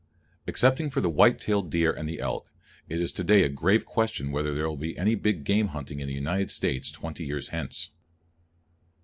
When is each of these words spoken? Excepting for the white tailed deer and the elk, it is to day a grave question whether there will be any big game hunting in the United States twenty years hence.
Excepting 0.47 0.89
for 0.89 0.99
the 0.99 1.11
white 1.11 1.37
tailed 1.37 1.69
deer 1.69 1.91
and 1.91 2.09
the 2.09 2.19
elk, 2.19 2.51
it 2.89 2.99
is 2.99 3.11
to 3.11 3.23
day 3.23 3.43
a 3.43 3.49
grave 3.49 3.85
question 3.85 4.31
whether 4.31 4.51
there 4.51 4.67
will 4.67 4.75
be 4.75 4.97
any 4.97 5.13
big 5.13 5.43
game 5.43 5.67
hunting 5.67 5.99
in 5.99 6.07
the 6.07 6.13
United 6.15 6.49
States 6.49 6.89
twenty 6.89 7.23
years 7.23 7.49
hence. 7.49 7.91